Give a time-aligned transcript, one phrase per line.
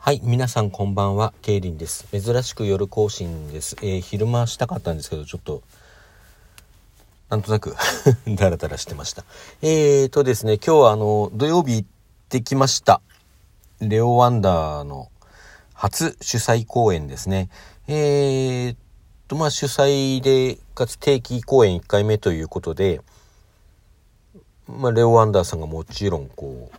[0.00, 2.06] はい、皆さんこんばんは、ケイリンです。
[2.12, 3.76] 珍しく夜更新です。
[3.82, 5.60] えー昼間したかったんですけど、ちょっと、
[7.28, 7.76] なんとなく、
[8.28, 9.24] ダラダラしてました。
[9.60, 11.88] えーとですね、今日はあの、土曜日行っ
[12.30, 13.02] てきました。
[13.80, 15.10] レオワンダーの
[15.74, 17.50] 初主催公演ですね。
[17.88, 18.76] えー
[19.26, 23.02] と、まあ主催で、かつ定期公演1回目ということで、
[24.68, 26.70] まあ、レオ・ワンダーさんがもちろんこ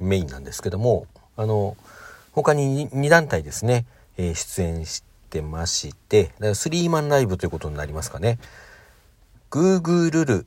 [0.00, 1.76] うメインなんですけどもあの
[2.32, 3.86] 他に2団体ですね、
[4.16, 8.38] えー出演してましてスリーマンライブということになりますかね。
[9.50, 10.46] グーグールル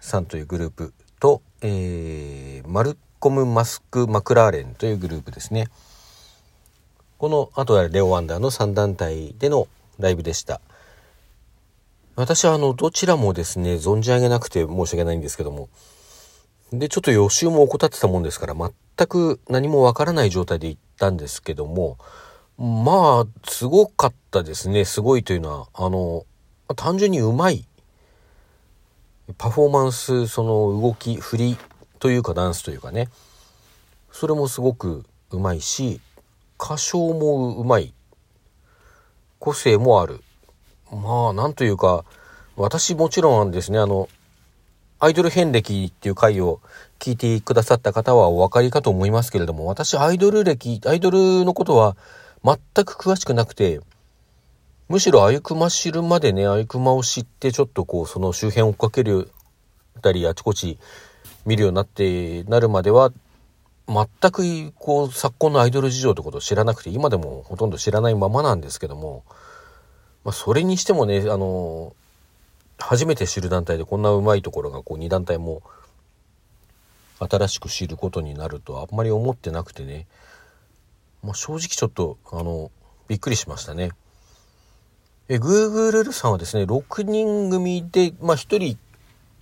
[0.00, 5.68] さんというグループと、えーマルコム・マスク・マクラーレンというグループですね。
[7.16, 9.66] このあとはレオ・ワンダーの3団体での
[9.98, 10.60] ライブでした。
[12.16, 15.68] 私はあのどちらもですね存じ上げなくて申し訳ないんですけども。
[16.78, 18.72] で、ちょっと予習も怠ってたもんですから、全
[19.06, 21.98] く何もわからない状態で行ったんですけども、
[22.58, 24.84] まあ、すごかったですね。
[24.84, 26.24] すごいというのは、あの、
[26.76, 27.66] 単純にうまい。
[29.38, 31.58] パフォーマンス、その動き、振り
[31.98, 33.08] というかダンスというかね。
[34.12, 36.00] それもすごくうまいし、
[36.60, 37.92] 歌唱もうまい。
[39.40, 40.22] 個性もある。
[40.90, 42.04] まあ、なんというか、
[42.56, 44.08] 私もちろんですね、あの、
[45.04, 46.62] アイドル遍歴っていう回を
[46.98, 51.94] 聞いてくださった方はお分かりかと思いますけれども、私アイドル歴、アイドルのことは
[52.42, 53.80] 全く詳しくなくて、
[54.88, 59.30] むしろあゆくま知るまでね、あゆくまを知ってちょっとこう、その周辺を追っかける
[60.00, 60.78] たり、あちこち
[61.44, 63.12] 見るようになって、なるまでは、
[63.86, 69.22] 全くこう、昨今のアイドル事情ってことを知らなくて、今でもほとんど知らないままなんですけども、
[70.24, 71.94] まあ、それにしてもね、あの、
[72.86, 75.62] 初めて知る団体でこんなうまいところがこう2団体も
[77.18, 80.06] 新しく知ることになるとあんまり思ってなくてね、
[81.22, 82.70] まあ、正直ちょっとあの
[83.08, 83.90] びっくりしましたね。
[85.28, 88.78] え Google さんはですね6人組で、まあ、1人、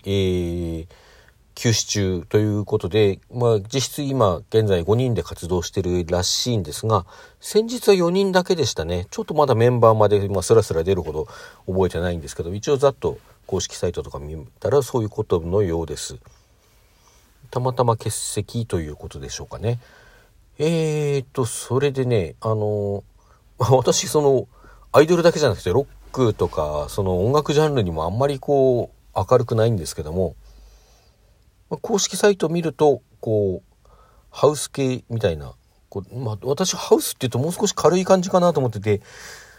[0.04, 0.86] えー
[1.54, 7.06] 休止中ということで、まあ、実質今現在5人で活動してるらしいんですが
[7.40, 9.06] 先日は4人だけでしたね。
[9.10, 11.26] ちょっとまだメンバーまで、まあ、スラスラ出るほど
[11.66, 16.18] 覚えてないんですけど一応ざっと公式サイトとか見たらそういうことのようです。
[17.50, 19.78] たまたま欠席ということでしょうかね。
[20.58, 23.04] えーとそれでねあの
[23.58, 24.48] 私その
[24.92, 30.34] アイドルだけじゃなくてロックとかその音楽ジャンルにもあんまりこう明るくないんですけども
[31.72, 33.88] まあ公式サイトを見るとこう
[34.30, 35.54] ハウス系みたいな
[35.88, 39.00] こう、まあ、私ハウスって言うともう少し軽い感じかなと思ってて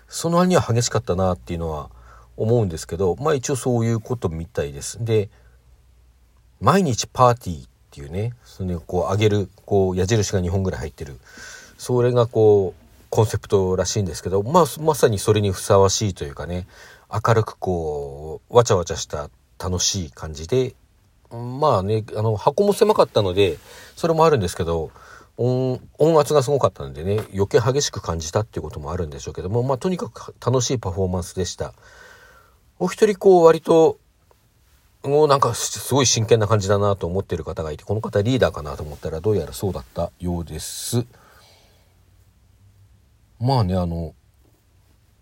[0.07, 1.89] その割には激しかったなっていうのは
[2.37, 5.03] 思うんですけどまあ一応そういうことみたいです。
[5.03, 5.29] で
[6.61, 11.17] 毎日パーティーっていうねそれをこう上げるこう矢印が2本ぐらい入ってる
[11.79, 16.67] それがこうコンセプトらしいんですけど、まあ、まさにそれにふさわしいというかね
[17.11, 20.75] 明るくこうわちゃわちゃした楽しい感じで
[21.33, 23.57] まあね、あの、箱も狭かったので、
[23.95, 24.91] それもあるんですけど、
[25.37, 25.79] 音、
[26.19, 31.73] 圧がすごかったのでね、余計激しく感じたっていうこともあるんでしょうけども、まあ、とにかく楽しいパフォーマンスでした。
[32.77, 33.97] お一人こう、割と、
[35.03, 41.05] もうなんかすごい真剣な感じだなと思ってる方がいて、この方リーダーかなと思ったら、どうやらそうだったようです。
[43.39, 44.13] まあね、あの、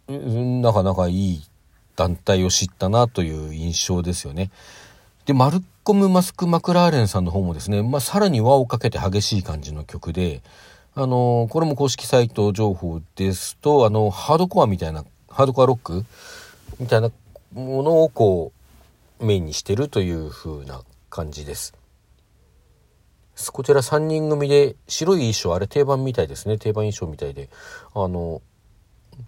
[0.07, 1.41] なかなかいい
[1.95, 4.51] 団体を知ったなという印象ですよね。
[5.25, 10.41] で、マルコム・マスク・マクラーレンさんの方もですね、まあ、さらに輪をかけて激しい感じの曲で、
[10.93, 16.05] あの、これも公式サイト情報ですと、あの、ハードコアみたいな、ハードコアロック
[16.79, 17.09] みたいな
[17.53, 18.51] ものをこ
[19.19, 21.73] う、メインにしてるという風な感じです。
[23.51, 26.59] こちら3人組で白い衣装、あれ定番みたいですね。
[26.59, 27.49] 定番衣装みたいで。
[27.95, 28.41] あの、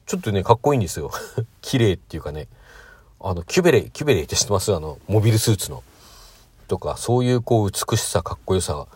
[0.05, 1.11] ちょっとね、かっこいいんですよ。
[1.61, 2.47] 綺麗っていうかね。
[3.19, 4.75] あの、キュベレイ、キュベレイって知ってます？
[4.75, 5.81] あの、モビルスーツの。
[6.73, 8.87] とか、そういうこう、美しさ、かっこよさ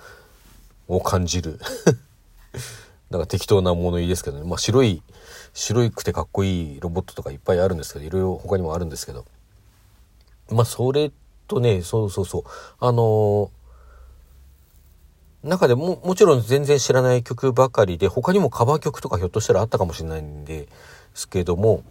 [0.87, 1.59] を感じる。
[3.11, 4.43] なんか適当な物言いですけどね。
[4.43, 5.03] まあ、白い、
[5.53, 9.25] 白くてかっこいいロボットとかいっぱいあるんですけど、いろいろ他にもあるんですけど。
[10.49, 11.11] まあ、それ
[11.47, 12.43] とね、そうそうそう。
[12.79, 13.51] あの
[15.43, 20.67] 中でも、もちろん全然知らない曲ばかりで、他にもカバー曲とかひょっとしたらあったかもしれないんで
[21.13, 21.83] すけども、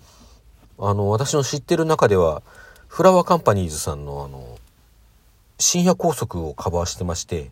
[0.80, 2.42] あの、私の知ってる中では、
[2.88, 4.58] フラワーカンパニーズさんのあの、
[5.58, 7.50] 深夜高速をカバーしてまして、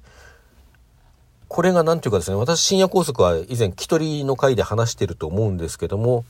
[1.49, 6.25] これが何ていうかですね、私深夜高速は以前、キトリの回で話してると思うんですけども、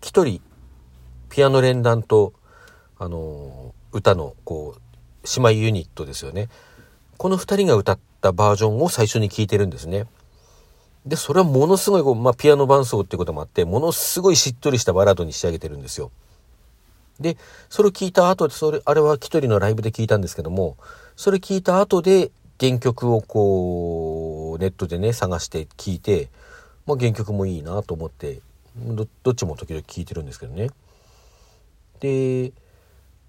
[0.00, 0.40] キトリ、
[1.28, 2.32] ピアノ連弾と、
[2.98, 4.80] あの、歌の、こう、
[5.36, 6.48] 姉妹ユニットですよね。
[7.16, 10.06] この二人が歌ったバージョンを最初に聞いてるんですね。
[11.06, 16.10] で、それはものすごいこう、まあ、ピアノ伴奏っていうこともあって、ものすごいしっとりしたバラードに仕上げてるんですよ。
[17.20, 17.36] で、
[17.68, 20.76] それを聞いた後で、それ、あれは一人のライブで聞いたんですけども、
[21.16, 22.30] それ聞いた後で
[22.60, 26.28] 原曲をこう、ネットでね、探して聞いて、
[26.86, 28.40] まあ原曲もいいなと思って、
[28.76, 30.70] どどっちも時々聞いてるんですけどね。
[32.00, 32.52] で、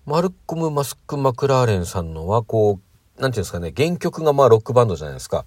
[0.06, 2.80] マルコム・マスク・マクラーレンさんのは、こ
[3.18, 5.46] う、なんていうんですかね、原曲がまあロックバンドじゃないですか。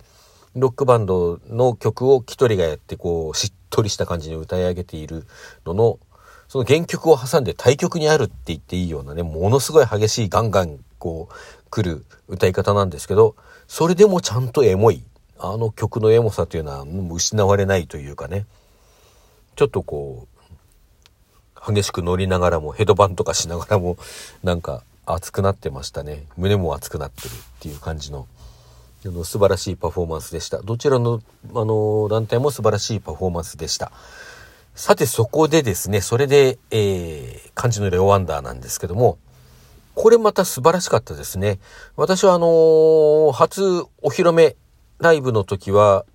[0.54, 5.26] ロックバンドの曲を一人がやって、こう、しっとりした感じに歌い上げている
[5.64, 5.98] のの、
[6.52, 11.34] その原曲を挟んで対曲にあるって言っていいようなね、ものすごい激しいガンガンこう
[11.70, 15.02] 来る歌い方なんですけど、それでもちゃんとエモい。
[15.38, 18.44] あの曲のエモさというのはもう失われないというかね、
[19.56, 20.28] ちょっとこ
[21.66, 23.96] う、激しく乗りながらも、ヘドバンとかしながらも、
[24.42, 26.26] なんか熱くなってましたね。
[26.36, 28.26] 胸も熱くなってるっていう感じの。
[29.06, 30.60] の素晴らしいパフォーマンスでした。
[30.60, 31.22] どちらの、
[31.54, 33.90] あの、団体も素晴らしいパフォーマンスでした。
[34.74, 39.18] さてそこでですね、それで、えー、漢字のレオワンダーなんですけども、
[39.94, 41.58] これまた素晴らしかったですね。
[41.94, 44.56] 私はあのー、初お披露目
[44.98, 46.06] ライブの時は、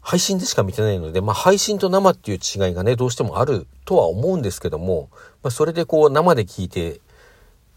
[0.00, 5.08] 配信でしか見てないので、まあ配信と生っていう違いがね、どうしてもあるとは思うんですけども、
[5.44, 7.00] まあそれでこう生で聞いて、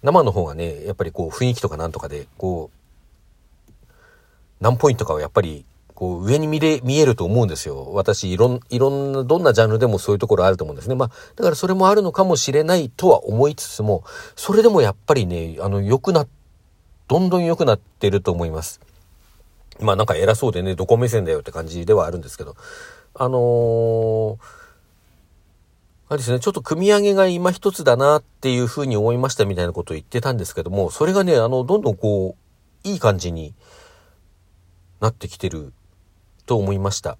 [0.01, 3.83] 生の方がね、やっぱりこう雰囲気とかなんとかで、こう、
[4.59, 5.65] 何ポイントかはやっぱり
[5.99, 7.91] こう上に見れ、見えると思うんですよ。
[7.91, 10.95] 私、いろん、いろんな、どんなジャンルでもそういうところあると思うんですね。
[10.95, 14.05] まあ、だからそれもあるのかもしれないとは思いつつも、
[14.37, 16.25] それでもやっぱりね、あの、良くな、
[17.09, 18.79] どんどん良くなってると思います。
[19.81, 22.55] まあなんか偉そうでね、どこ目線だよって感じではあるんですけど、
[23.13, 24.37] あのー、
[26.07, 32.37] あれですね、ちょっと組み上げが今一つだなっていうふうに思いましたみたいなことを言ってたんですけども、それがね、あの、どんどんこ
[32.85, 33.53] う、いい感じに
[35.01, 35.73] なってきてる
[36.49, 37.19] と思いました。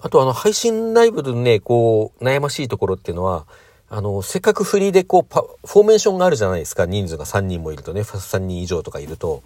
[0.00, 3.46] あとあの配信ライブでね、こう悩ましいところっていうのは、
[3.88, 6.84] あの、せっかくフリーでこうパ、フォーメーションがあるじゃないですか。
[6.84, 9.42] 人数が3人もいるとね、3人以上とかいると。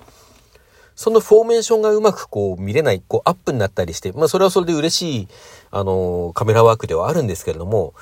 [0.96, 5.28] そのフォーメーションがうまくこう見れない、こうアップになったりして、まあそれはそれで嬉しい、
[5.70, 7.94] あの、カメラワークではあるんですけれども、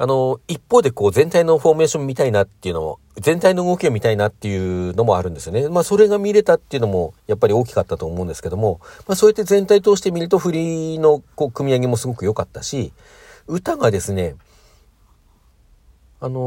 [0.00, 5.68] あの、一方でこう全体のフォーメーション見たいなっていうのも、全体の動きを見たいなっていうのもあるんですよね。
[5.68, 12.92] まあそれが見れたっていうのもやっぱり大きかったと思うんですけども、まあそうやって全体通して見ると振りのこう組み上げもすごく良かったし、
[13.48, 14.36] 歌がですね、
[16.20, 16.40] あの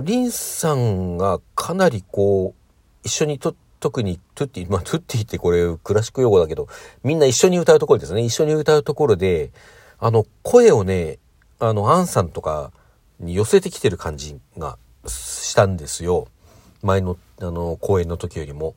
[0.00, 2.60] ー、リンさんがかなりこう、
[3.04, 6.66] 一緒にと、特にトゥッティ、まあトゥッティってこれクラシック用語だけど、
[7.04, 8.22] みんな一緒に歌うところですね。
[8.22, 9.52] 一緒に歌うところで、
[10.00, 11.20] あの、声をね、
[11.62, 12.72] あの、アンさんとか
[13.20, 16.26] に寄せてきてる感じがしたんですよ。
[16.82, 18.74] 前の、あの、公演の時よりも。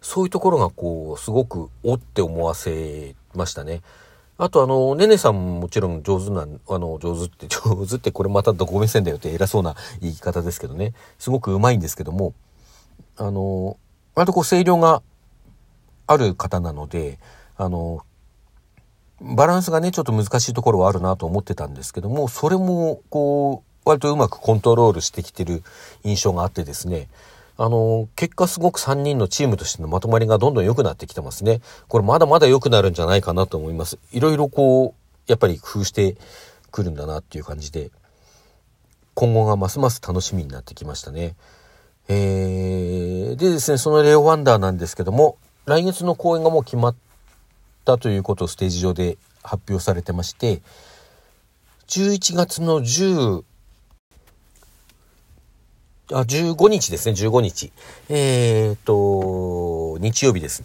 [0.00, 3.82] そういうところがこう、すごく、おって思わせましたね。
[4.38, 10.94] あとあの、ねねさんももちろん上手な、あの、上手って、 上手ってこれまたどこ目線だよって偉そうな言い方ですけどね。
[11.18, 12.32] すごく上手いんですけども、
[13.18, 13.76] あの、
[14.14, 15.02] 割とこう声量が
[16.06, 17.18] ある方なので、
[17.58, 18.02] あの、
[19.34, 25.62] バランスがね、ちょっと難しいところはあるなと思ってたんですけども、それも、こう、割とうまくコントロールしてきてる
[26.04, 27.08] 印象があってですね、
[27.56, 31.60] あの、結果すごく3人のチームとしてのまとまりがどんどん良くなってきてますね。
[31.88, 33.98] これまだまだ良くなるんじゃないかなと思います。
[34.12, 36.16] いろいろこう、やっぱり工夫して
[36.70, 37.90] くるんだなっていう感じで、
[39.14, 41.36] 今後がますます楽しみになってきましたね。
[42.08, 46.94] えー、でですね、そのレオワンダーなんですけども、来月の公演がもう決まっ
[47.84, 50.62] ったということをステージ上で発表されてまして、
[51.86, 53.44] 11月の10、
[56.12, 57.72] あ、15日ですね、15日。
[58.08, 60.64] えー、っと、日曜日です。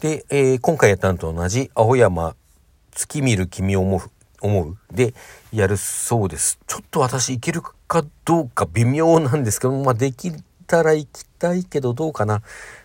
[0.00, 2.34] で、えー、今回やったのと同じ、青山、
[2.90, 5.14] 月見る君を思う、思うで、
[5.52, 6.58] やるそうです。
[6.66, 10.32] ちょっと私行けるかどうか微妙なんですけど、まあ、でき
[10.66, 12.42] たら行きたいけどどうかな。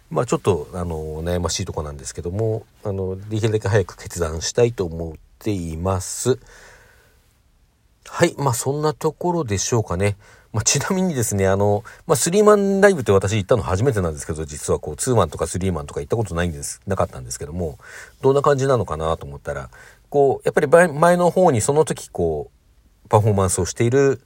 [0.09, 6.39] まあちょっとあの悩ましいとこなんですけどもあのできるだけ早く決断したいと思っています。
[8.09, 10.15] はいまあそんなところでしょうかね。
[10.53, 17.77] まあ、ちなみにですね、あの、まあ、スリーマンライブって私行ったの初めてなんですけど、実はこう、ツーマンとかスリーマンとか行ったことないんです、なかったんですけども、
[18.21, 19.69] どんな感じなのかなと思ったら、
[20.09, 22.49] こう、やっぱり前の方にその時こ
[23.05, 24.21] う、パフォーマンスをしている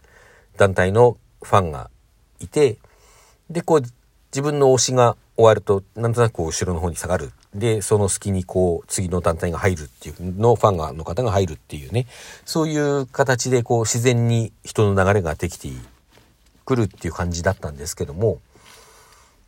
[0.57, 1.89] 団体のファンが
[2.39, 2.77] いて、
[3.49, 3.81] で、こう、
[4.31, 7.31] 自分の推しが終わると、なんとなく後ろの方に下がる。
[7.53, 12.07] で、その隙にこう、次の団体が入るっていうの、ファンがの方が入るっていうね、
[12.45, 15.69] そういう形でこう、自然に人の流れができて
[16.65, 18.39] くるっていう感じだったんですけども、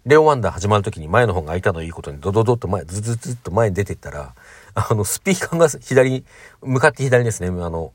[0.05, 4.35] レオワンダー始まる時に前の方が開いたのいいことにドドドッと前、ズズズッと前に出てったら、
[4.75, 6.25] あの、スピーカーが左、
[6.61, 7.93] 向かって左ですね、あの、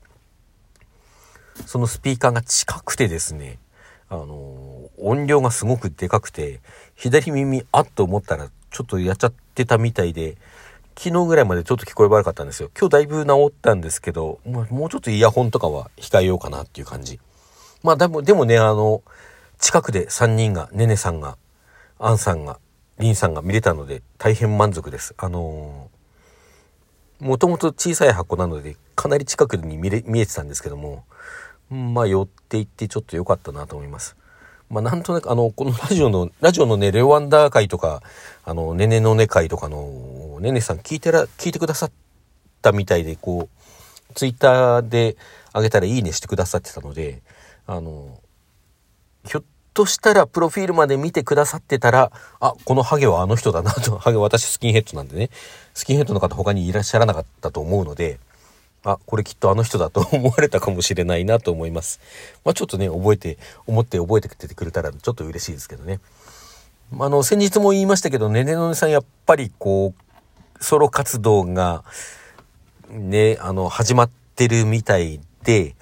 [1.66, 3.58] そのスピーカーが近くてですね、
[4.10, 6.60] あの、音量がすごくでかくて、
[6.94, 10.36] 左耳あっと思ったらちょっとやっちゃってたみたいで、
[10.96, 12.70] 昨日ぐらいまでちょっと聞こえ悪かったんですよ。
[12.76, 17.20] 今日だいぶ治ったんですけど、もうちょっとイヤホンとかは控えようかなっていう感じ。
[17.82, 19.02] まあでも、でもね、あの、
[19.58, 21.36] 近くで3人が、ねねさんが、
[21.98, 22.58] アンさんが、
[22.98, 25.14] リンさんが見れたので、大変満足です。
[25.18, 31.04] あのー、もともと小さい箱なので、かなり近くに見れ、見えてたんですけども、
[31.70, 34.16] まあ寄っていってちょっと良かったなと思います。
[34.70, 38.02] まあなんとなくあの、このラジオの、ラジオのね、レオワンダー会とか、
[38.44, 41.92] あの、ねねのね会とかの、ねねさん聞いてら、聞いてくださっ
[42.62, 45.16] たみたいで、こう、ツイッターで
[45.52, 47.22] あげたらいいねしてくださってたので、
[47.66, 48.20] あの、
[49.24, 49.44] ひょっ
[49.74, 55.30] としたらプロフィールまで見てくださってたら、あ、このハゲはあの人だなと、ハゲ私スキンヘッドなんでね、
[55.72, 58.18] スキンヘッドの方他にいらっしゃらなかったと思うので、
[58.84, 62.00] あ、これきっとあの人だと思われたかもしれないなと思います。
[62.44, 66.00] まあちょっとね、覚えて、思って覚えててくれたらちょっと嬉しいですけどね。
[66.98, 71.84] あの、先日も言いましたけど、ねねのねさんやっぱりこう、ソロ活動が、
[72.90, 75.74] ね、あの、始まってるみたいで、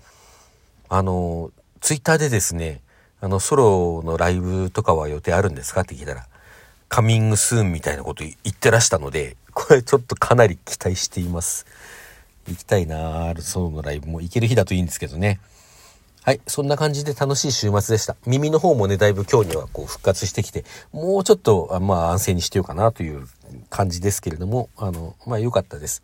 [0.88, 1.50] あの、
[1.80, 2.80] ツイッターでですね、
[3.20, 6.26] あの、ソロのライブとかは予定あるんですかって聞いたら、
[6.88, 11.66] カミングスーンみたいなこと言ってらしたので、これちょっとかなり期待しています。
[12.48, 15.40] 行きたいなソロのライブも行ける日だといいんですけどね。
[16.26, 16.40] はい。
[16.48, 18.16] そんな感じで楽しい週末でした。
[18.26, 23.28] 耳の方もね、だいぶ今日にはこう復活してきて、もうちょっと、まあ安静にしてようかなという
[23.70, 26.02] 感じですけれども、あの、まあ良かったです。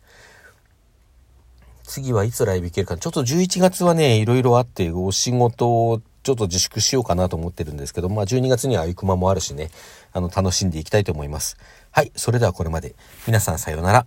[1.83, 2.95] 次はいつライブ行けるか。
[2.95, 9.71] ちょっと11月はね、いろいろあって、お仕事をちょっと自粛しようかなと思ってるんですけど、まあ12月には行く間もあるしね、
[10.13, 11.57] あの、楽しんでいきたいと思います。
[11.91, 12.13] はい。
[12.15, 12.95] それではこれまで。
[13.27, 14.05] 皆さんさようなら。